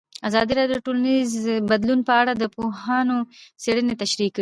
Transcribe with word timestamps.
ازادي 0.27 0.51
راډیو 0.57 0.75
د 0.79 0.83
ټولنیز 0.85 1.29
بدلون 1.71 1.99
په 2.07 2.13
اړه 2.21 2.33
د 2.35 2.43
پوهانو 2.55 3.17
څېړنې 3.61 3.93
تشریح 4.01 4.29
کړې. 4.35 4.39